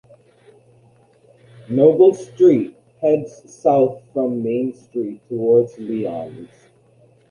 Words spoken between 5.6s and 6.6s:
Lyons.